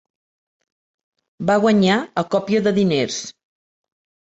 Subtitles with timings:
[1.51, 3.23] Va guanyar a còpia de diners.